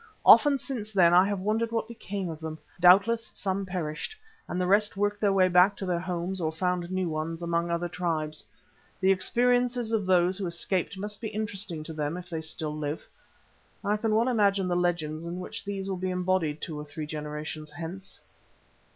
Often 0.25 0.57
since 0.57 0.91
then 0.91 1.13
I 1.13 1.27
have 1.27 1.39
wondered 1.41 1.71
what 1.71 1.87
became 1.87 2.27
of 2.27 2.39
them. 2.39 2.57
Doubtless 2.79 3.29
some 3.35 3.67
perished, 3.67 4.15
and 4.47 4.59
the 4.59 4.65
rest 4.65 4.97
worked 4.97 5.21
their 5.21 5.31
way 5.31 5.47
back 5.47 5.77
to 5.77 5.85
their 5.85 5.99
homes 5.99 6.41
or 6.41 6.51
found 6.51 6.89
new 6.89 7.07
ones 7.07 7.43
among 7.43 7.69
other 7.69 7.87
tribes. 7.87 8.43
The 8.99 9.11
experiences 9.11 9.91
of 9.91 10.07
those 10.07 10.39
who 10.39 10.47
escaped 10.47 10.97
must 10.97 11.21
be 11.21 11.27
interesting 11.27 11.83
to 11.83 11.93
them 11.93 12.17
if 12.17 12.31
they 12.31 12.41
still 12.41 12.75
live. 12.75 13.07
I 13.85 13.95
can 13.95 14.15
well 14.15 14.27
imagine 14.27 14.67
the 14.67 14.75
legends 14.75 15.23
in 15.23 15.39
which 15.39 15.63
these 15.63 15.87
will 15.87 15.97
be 15.97 16.09
embodied 16.09 16.61
two 16.61 16.79
or 16.79 16.83
three 16.85 17.05
generations 17.05 17.69
hence. 17.69 18.19